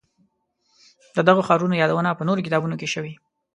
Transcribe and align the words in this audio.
د 1.15 1.17
دغو 1.27 1.41
ښارونو 1.47 1.75
یادونه 1.81 2.17
په 2.17 2.23
نورو 2.27 2.45
کتابونو 2.45 2.75
کې 2.79 2.87
شوې. 2.93 3.13